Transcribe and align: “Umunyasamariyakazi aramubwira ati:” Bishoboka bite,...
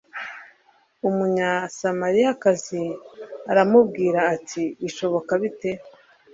“Umunyasamariyakazi 1.07 2.81
aramubwira 3.51 4.19
ati:” 4.35 4.63
Bishoboka 4.83 5.31
bite,... 5.41 5.71